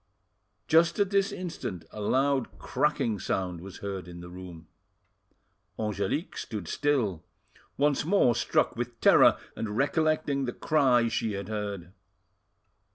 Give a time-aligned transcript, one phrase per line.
[0.67, 4.65] Just at this instant a loud cracking sound was heard in the room.
[5.77, 7.23] Angelique stood still,
[7.77, 11.93] once more struck with terror, and recollecting the cry she had heard.